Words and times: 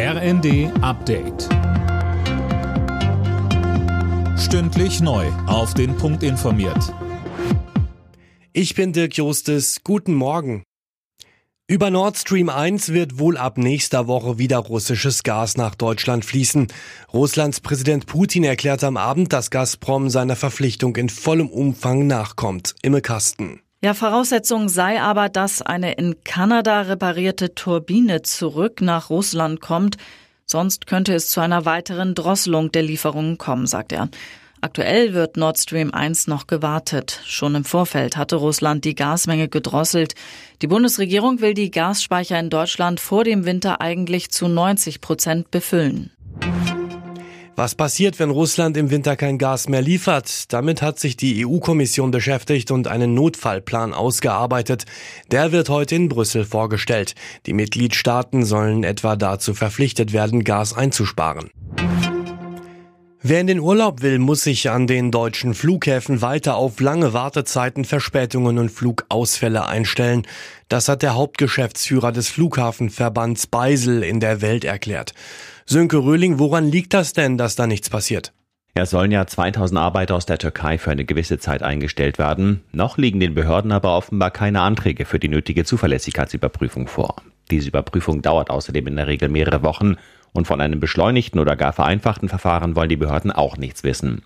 RND 0.00 0.70
Update. 0.80 1.48
Stündlich 4.38 5.00
neu. 5.00 5.26
Auf 5.48 5.74
den 5.74 5.96
Punkt 5.96 6.22
informiert. 6.22 6.94
Ich 8.52 8.76
bin 8.76 8.92
Dirk 8.92 9.16
Jostes. 9.16 9.80
Guten 9.82 10.14
Morgen. 10.14 10.62
Über 11.66 11.90
Nord 11.90 12.16
Stream 12.16 12.48
1 12.48 12.92
wird 12.92 13.18
wohl 13.18 13.36
ab 13.36 13.58
nächster 13.58 14.06
Woche 14.06 14.38
wieder 14.38 14.58
russisches 14.58 15.24
Gas 15.24 15.56
nach 15.56 15.74
Deutschland 15.74 16.24
fließen. 16.24 16.68
Russlands 17.12 17.58
Präsident 17.58 18.06
Putin 18.06 18.44
erklärt 18.44 18.84
am 18.84 18.96
Abend, 18.96 19.32
dass 19.32 19.50
Gazprom 19.50 20.10
seiner 20.10 20.36
Verpflichtung 20.36 20.94
in 20.94 21.08
vollem 21.08 21.48
Umfang 21.48 22.06
nachkommt. 22.06 22.76
Imme 22.82 23.02
Kasten. 23.02 23.62
Ja, 23.80 23.94
Voraussetzung 23.94 24.68
sei 24.68 25.00
aber, 25.00 25.28
dass 25.28 25.62
eine 25.62 25.92
in 25.92 26.24
Kanada 26.24 26.80
reparierte 26.80 27.54
Turbine 27.54 28.22
zurück 28.22 28.80
nach 28.80 29.08
Russland 29.08 29.60
kommt. 29.60 29.96
Sonst 30.46 30.88
könnte 30.88 31.14
es 31.14 31.30
zu 31.30 31.40
einer 31.40 31.64
weiteren 31.64 32.16
Drosselung 32.16 32.72
der 32.72 32.82
Lieferungen 32.82 33.38
kommen, 33.38 33.68
sagt 33.68 33.92
er. 33.92 34.08
Aktuell 34.60 35.14
wird 35.14 35.36
Nord 35.36 35.60
Stream 35.60 35.94
1 35.94 36.26
noch 36.26 36.48
gewartet. 36.48 37.20
Schon 37.24 37.54
im 37.54 37.64
Vorfeld 37.64 38.16
hatte 38.16 38.34
Russland 38.34 38.84
die 38.84 38.96
Gasmenge 38.96 39.46
gedrosselt. 39.48 40.14
Die 40.60 40.66
Bundesregierung 40.66 41.40
will 41.40 41.54
die 41.54 41.70
Gasspeicher 41.70 42.40
in 42.40 42.50
Deutschland 42.50 42.98
vor 42.98 43.22
dem 43.22 43.44
Winter 43.44 43.80
eigentlich 43.80 44.32
zu 44.32 44.48
90 44.48 45.00
Prozent 45.00 45.52
befüllen. 45.52 46.10
Was 47.58 47.74
passiert, 47.74 48.20
wenn 48.20 48.30
Russland 48.30 48.76
im 48.76 48.92
Winter 48.92 49.16
kein 49.16 49.36
Gas 49.36 49.68
mehr 49.68 49.82
liefert? 49.82 50.52
Damit 50.52 50.80
hat 50.80 51.00
sich 51.00 51.16
die 51.16 51.44
EU-Kommission 51.44 52.12
beschäftigt 52.12 52.70
und 52.70 52.86
einen 52.86 53.14
Notfallplan 53.14 53.94
ausgearbeitet. 53.94 54.84
Der 55.32 55.50
wird 55.50 55.68
heute 55.68 55.96
in 55.96 56.08
Brüssel 56.08 56.44
vorgestellt. 56.44 57.16
Die 57.46 57.54
Mitgliedstaaten 57.54 58.44
sollen 58.44 58.84
etwa 58.84 59.16
dazu 59.16 59.54
verpflichtet 59.54 60.12
werden, 60.12 60.44
Gas 60.44 60.72
einzusparen. 60.72 61.50
Wer 63.20 63.40
in 63.40 63.48
den 63.48 63.58
Urlaub 63.58 64.02
will, 64.02 64.20
muss 64.20 64.44
sich 64.44 64.70
an 64.70 64.86
den 64.86 65.10
deutschen 65.10 65.54
Flughäfen 65.54 66.22
weiter 66.22 66.54
auf 66.54 66.78
lange 66.78 67.12
Wartezeiten, 67.12 67.84
Verspätungen 67.84 68.58
und 68.58 68.70
Flugausfälle 68.70 69.66
einstellen. 69.66 70.24
Das 70.68 70.88
hat 70.88 71.02
der 71.02 71.16
Hauptgeschäftsführer 71.16 72.12
des 72.12 72.28
Flughafenverbands 72.28 73.48
Beisel 73.48 74.04
in 74.04 74.20
der 74.20 74.40
Welt 74.40 74.64
erklärt. 74.64 75.14
Sönke 75.66 75.96
Röhling, 75.96 76.38
woran 76.38 76.68
liegt 76.68 76.94
das 76.94 77.12
denn, 77.12 77.36
dass 77.36 77.56
da 77.56 77.66
nichts 77.66 77.90
passiert? 77.90 78.32
Es 78.74 78.90
sollen 78.90 79.10
ja 79.10 79.26
2000 79.26 79.80
Arbeiter 79.80 80.14
aus 80.14 80.26
der 80.26 80.38
Türkei 80.38 80.78
für 80.78 80.92
eine 80.92 81.04
gewisse 81.04 81.40
Zeit 81.40 81.64
eingestellt 81.64 82.18
werden. 82.18 82.62
Noch 82.70 82.98
liegen 82.98 83.18
den 83.18 83.34
Behörden 83.34 83.72
aber 83.72 83.96
offenbar 83.96 84.30
keine 84.30 84.60
Anträge 84.60 85.04
für 85.04 85.18
die 85.18 85.28
nötige 85.28 85.64
Zuverlässigkeitsüberprüfung 85.64 86.86
vor. 86.86 87.16
Diese 87.50 87.68
Überprüfung 87.68 88.22
dauert 88.22 88.50
außerdem 88.50 88.86
in 88.86 88.96
der 88.96 89.06
Regel 89.06 89.28
mehrere 89.28 89.62
Wochen 89.62 89.96
und 90.32 90.46
von 90.46 90.60
einem 90.60 90.80
beschleunigten 90.80 91.40
oder 91.40 91.56
gar 91.56 91.72
vereinfachten 91.72 92.28
Verfahren 92.28 92.76
wollen 92.76 92.88
die 92.88 92.96
Behörden 92.96 93.32
auch 93.32 93.56
nichts 93.56 93.84
wissen. 93.84 94.22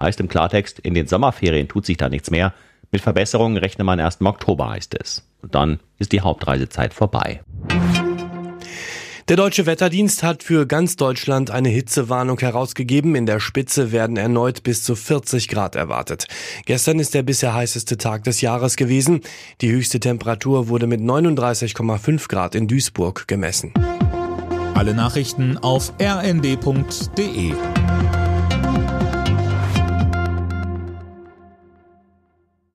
Heißt 0.00 0.20
im 0.20 0.28
Klartext, 0.28 0.78
in 0.78 0.94
den 0.94 1.06
Sommerferien 1.06 1.68
tut 1.68 1.86
sich 1.86 1.96
da 1.96 2.08
nichts 2.08 2.30
mehr. 2.30 2.54
Mit 2.90 3.00
Verbesserungen 3.00 3.56
rechne 3.56 3.84
man 3.84 3.98
erst 3.98 4.20
im 4.20 4.26
Oktober, 4.26 4.70
heißt 4.70 4.96
es. 5.00 5.26
Und 5.42 5.54
dann 5.54 5.80
ist 5.98 6.12
die 6.12 6.20
Hauptreisezeit 6.20 6.92
vorbei. 6.92 7.42
Der 9.28 9.36
Deutsche 9.36 9.66
Wetterdienst 9.66 10.24
hat 10.24 10.42
für 10.42 10.66
ganz 10.66 10.96
Deutschland 10.96 11.50
eine 11.50 11.68
Hitzewarnung 11.68 12.40
herausgegeben. 12.40 13.14
In 13.14 13.24
der 13.24 13.38
Spitze 13.38 13.92
werden 13.92 14.16
erneut 14.16 14.64
bis 14.64 14.82
zu 14.82 14.96
40 14.96 15.48
Grad 15.48 15.76
erwartet. 15.76 16.26
Gestern 16.66 16.98
ist 16.98 17.14
der 17.14 17.22
bisher 17.22 17.54
heißeste 17.54 17.98
Tag 17.98 18.24
des 18.24 18.40
Jahres 18.40 18.76
gewesen. 18.76 19.20
Die 19.60 19.70
höchste 19.70 20.00
Temperatur 20.00 20.68
wurde 20.68 20.88
mit 20.88 21.00
39,5 21.00 22.28
Grad 22.28 22.54
in 22.56 22.66
Duisburg 22.66 23.28
gemessen. 23.28 23.72
Alle 24.74 24.94
Nachrichten 24.94 25.56
auf 25.58 25.92
rnd.de 26.00 27.52